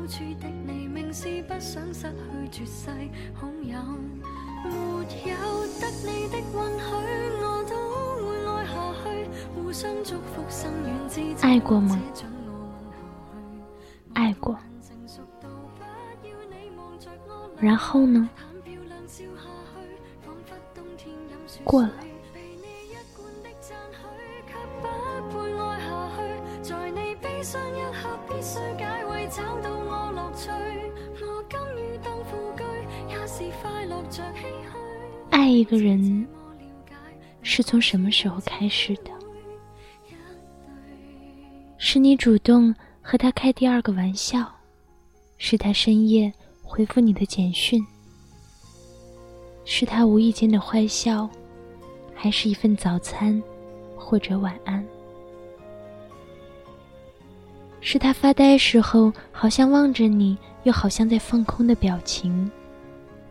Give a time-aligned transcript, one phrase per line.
[0.00, 2.88] 好处的你，明是不想失去绝世
[3.34, 3.78] 好友。
[4.64, 4.70] 没
[5.28, 5.36] 有
[5.78, 6.42] 得你的允
[6.80, 6.88] 许，
[7.36, 7.76] 我都
[8.24, 9.04] 会爱下去。
[9.54, 12.00] 互相祝福，生远至爱过吗？
[14.14, 14.56] 爱过。
[17.58, 18.26] 然后呢？
[21.62, 21.90] 过了。
[35.30, 36.26] 爱一个人
[37.42, 39.10] 是从什么时候开始的？
[41.78, 44.46] 是你主动和他开第二个玩笑，
[45.38, 47.84] 是他深夜回复你的简讯，
[49.64, 51.28] 是他无意间的坏笑，
[52.14, 53.42] 还是一份早餐
[53.96, 54.84] 或者晚安？
[57.80, 62.50] 是他发呆时候好像望着你，又好像在放空的表情，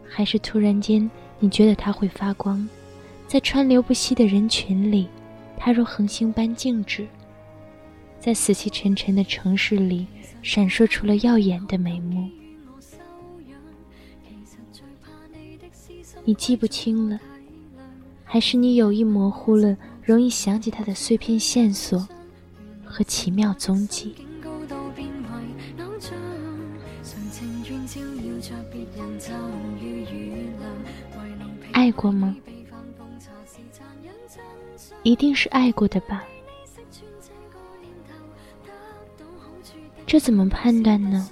[0.10, 2.68] 还是突然间你觉得他会发光，
[3.28, 5.08] 在川流不息的人群里，
[5.56, 7.08] 他如恒星般静止，
[8.20, 10.08] 在死气沉沉的城市里
[10.42, 12.30] 闪烁出了耀眼的眉目。
[16.26, 17.20] 你记不清了，
[18.26, 22.08] 还是你有意模糊了容易想起他的碎片线索
[22.84, 24.14] 和奇妙踪迹？
[31.72, 32.36] 爱过吗？
[35.04, 36.24] 一定是爱过的吧。
[40.06, 41.30] 这怎么判断呢？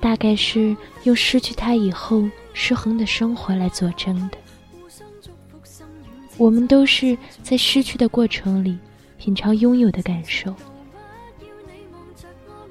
[0.00, 4.38] 大概是用失去他以后失衡的生活来佐证的。
[6.36, 8.78] 我们都是在失去的过程里
[9.16, 10.54] 品尝拥有的感受。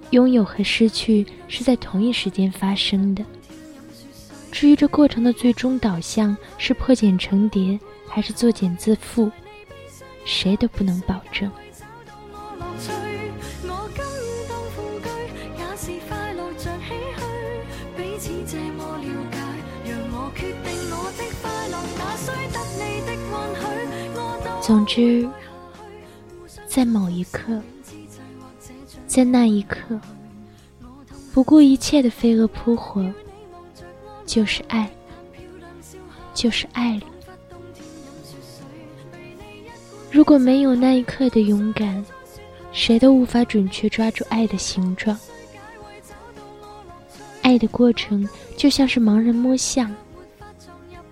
[0.10, 3.24] 拥有和失去是在同一时间发生的。
[4.52, 9.32] 至于这过程的最终导向是破茧成蝶，还是作茧自缚，
[10.26, 11.50] 谁都不能保证。
[24.62, 25.28] 总之，
[26.68, 27.60] 在某一刻。
[29.08, 30.00] 在那一刻，
[31.34, 33.06] 不顾一切的飞蛾扑火，
[34.32, 34.90] 就是爱，
[36.34, 37.02] 就是爱了。
[40.10, 42.02] 如果没有那一刻的勇敢，
[42.72, 45.20] 谁都无法准确抓住爱的形状。
[47.42, 48.26] 爱的过程
[48.56, 49.94] 就像是盲人摸象，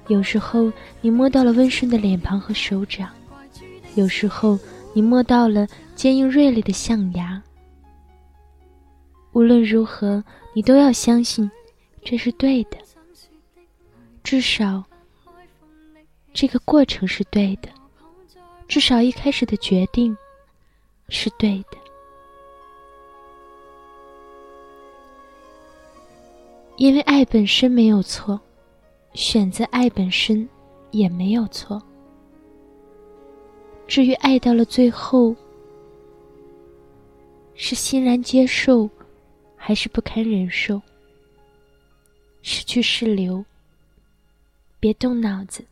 [0.07, 3.09] 有时候你摸到了温顺的脸庞和手掌，
[3.95, 4.57] 有时候
[4.93, 7.43] 你摸到了坚硬锐利的象牙。
[9.33, 11.51] 无论如何，你都要相信，
[12.01, 12.77] 这是对的。
[14.29, 14.83] 至少，
[16.35, 17.69] 这个过程是对的。
[18.67, 20.15] 至少一开始的决定
[21.07, 21.77] 是对的。
[26.77, 28.39] 因为爱本身没有错，
[29.15, 30.47] 选择爱本身
[30.91, 31.81] 也没有错。
[33.87, 35.35] 至于爱到了最后，
[37.55, 38.87] 是欣然接受。
[39.55, 40.79] 还是不堪忍受，
[42.43, 43.43] 是去是留。
[44.79, 45.65] 别动脑子，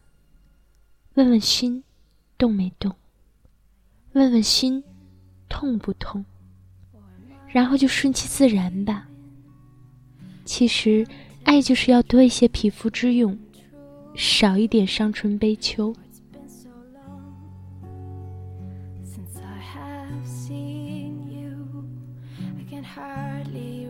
[1.14, 1.84] 问问心
[2.38, 2.94] 动没动，
[4.12, 4.84] 问问心
[5.48, 6.26] 痛不痛，
[7.48, 9.08] 然后就顺其自然吧。
[10.44, 11.08] 其实，
[11.46, 13.40] 爱就是要多一些匹夫之勇，
[14.14, 15.96] 少一点伤春悲秋。
[22.96, 23.87] Hardly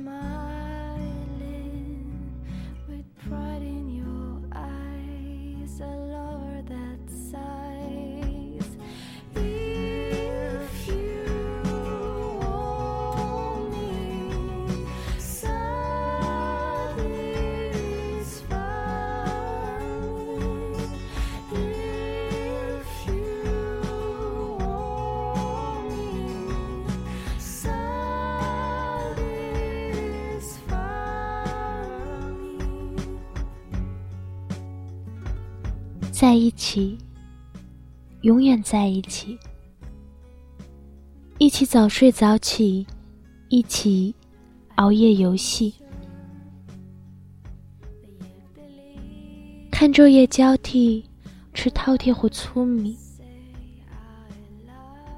[0.00, 0.29] smile.
[36.20, 36.98] 在一起，
[38.20, 39.38] 永远在一起，
[41.38, 42.86] 一起早睡早起，
[43.48, 44.14] 一起
[44.74, 45.72] 熬夜游戏，
[49.70, 51.02] 看昼夜交替，
[51.54, 52.94] 吃饕餮或粗米。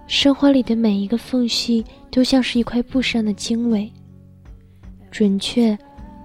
[0.07, 3.93] 生活里的每一个缝隙，都像是一块布上的经纬，
[5.11, 5.77] 准确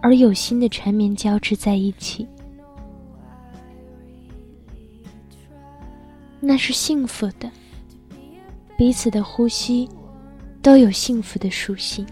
[0.03, 2.27] 而有心的缠绵交织在一起。
[6.39, 7.50] 那是幸福的，
[8.78, 9.89] 彼此的呼吸
[10.62, 12.06] 都有幸福的属性。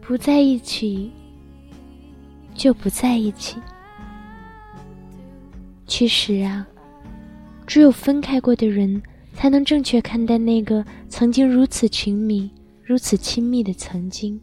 [0.00, 1.10] 不在一起，
[2.54, 3.56] 就不在一起。
[5.86, 6.66] 其实啊。
[7.64, 9.00] 只有分开过的人，
[9.32, 12.50] 才能正确看待那个曾经如此亲密、
[12.84, 14.38] 如此亲密的曾经。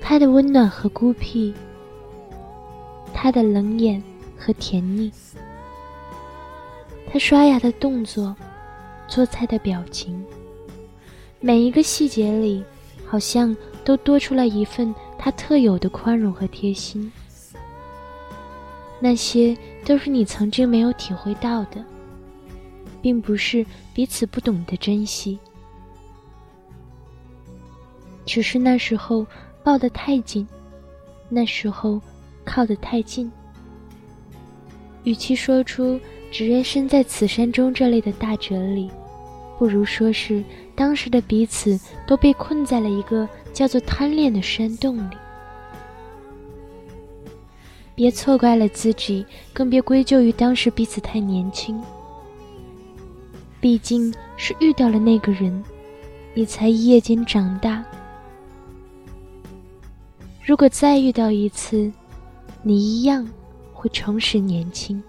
[0.00, 1.52] 他的温暖和孤僻，
[3.22, 4.02] 他的冷眼
[4.38, 5.12] 和甜腻，
[7.12, 8.34] 他刷牙的动作，
[9.06, 10.24] 做菜的表情，
[11.38, 12.64] 每一个细节里，
[13.04, 17.12] 好像都多出了一份他特有的宽容和贴心。
[19.00, 21.84] 那些都是你曾经没有体会到的，
[23.02, 25.38] 并不是彼此不懂得珍惜，
[28.24, 29.26] 只是那时候
[29.62, 30.48] 抱得太紧，
[31.28, 32.00] 那时候
[32.44, 33.30] 靠得太近。
[35.04, 35.98] 与其说出
[36.30, 38.90] “只愿身在此山中”这类的大哲理，
[39.58, 40.44] 不如说是
[40.74, 45.16] 当时的彼此都被困在了一个叫做贪恋的山洞里。
[47.94, 51.78] 别错怪了自己，更别归咎于当时彼此太年轻。
[53.60, 55.62] 毕竟是遇到了那个人，
[56.32, 57.84] 你才一夜间长大。
[60.42, 61.92] 如果再遇到一次，
[62.62, 63.26] 你一样
[63.72, 65.02] 会重拾年轻。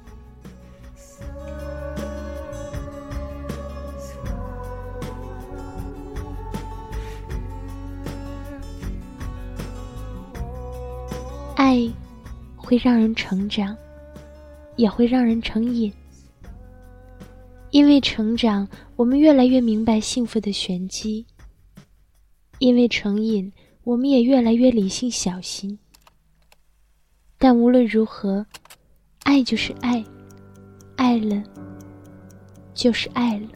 [11.56, 11.90] 爱。
[12.56, 13.76] 会让人成长，
[14.78, 15.92] 也会让人成瘾。
[17.72, 18.66] 因为成长，
[18.96, 21.26] 我们越来越明白幸福的玄机；
[22.60, 23.52] 因为成瘾，
[23.84, 25.78] 我们也越来越理性小心。
[27.44, 28.46] 但无论如何，
[29.24, 30.06] 爱就是爱，
[30.96, 31.44] 爱了
[32.76, 33.48] 就是爱了。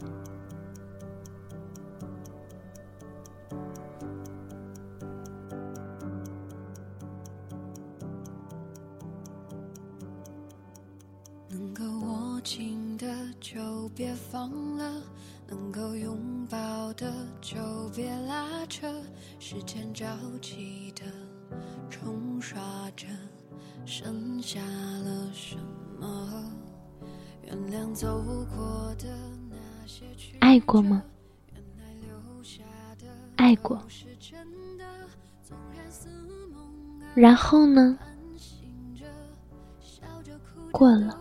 [11.48, 13.06] 能够握紧的
[13.40, 15.00] 就别放了，
[15.46, 16.18] 能够拥
[16.50, 17.56] 抱的就
[17.94, 18.92] 别拉扯。
[19.38, 20.04] 时间着
[20.42, 21.04] 急的
[21.88, 22.60] 冲刷
[22.96, 23.06] 着，
[23.86, 25.56] 剩下了什
[26.00, 26.52] 么？
[27.44, 29.06] 原谅走过的
[29.48, 30.04] 那些
[30.40, 31.00] 爱过吗？
[33.36, 33.80] 爱过。
[37.14, 37.96] 然后呢？
[40.72, 41.16] 过了。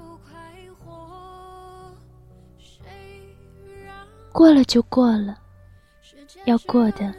[4.34, 5.38] 过了就过了，
[6.46, 7.14] 要过得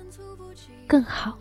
[0.88, 1.38] 更好。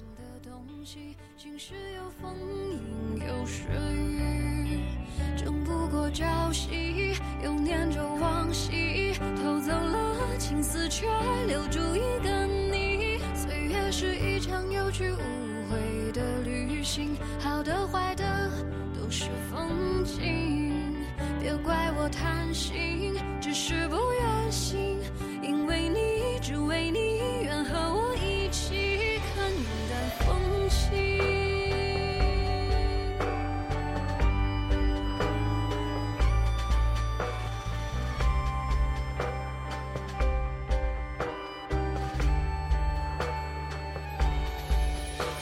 [6.45, 11.07] 朝夕，又念着往昔，偷走了青丝，却
[11.47, 13.17] 留住一个你。
[13.33, 15.17] 岁月是一场有去无
[15.67, 18.23] 回的旅行，好的坏的
[18.93, 20.93] 都是风景。
[21.41, 24.24] 别怪我贪心，只是不愿